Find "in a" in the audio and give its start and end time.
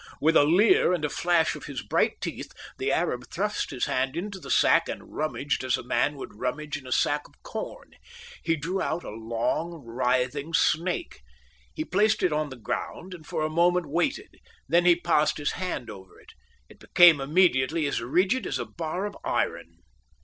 6.75-6.91